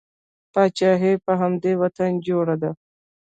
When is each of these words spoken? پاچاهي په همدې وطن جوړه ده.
پاچاهي 0.53 1.13
په 1.25 1.31
همدې 1.41 1.73
وطن 1.81 2.11
جوړه 2.27 2.55
ده. 2.61 2.71